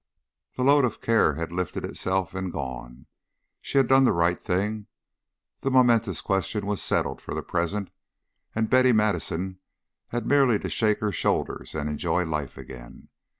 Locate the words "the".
0.55-0.63, 4.03-4.11, 5.59-5.69, 7.35-7.43